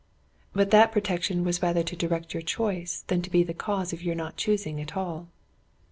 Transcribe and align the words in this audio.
"But 0.53 0.71
that 0.71 0.91
protection 0.91 1.43
was 1.43 1.61
rather 1.61 1.83
to 1.83 1.95
direct 1.95 2.33
your 2.33 2.41
choice, 2.41 3.03
than 3.05 3.21
to 3.21 3.29
be 3.29 3.43
the 3.43 3.53
cause 3.53 3.93
of 3.93 4.01
your 4.01 4.15
not 4.15 4.35
choosing 4.35 4.81
at 4.81 4.97
all. 4.97 5.27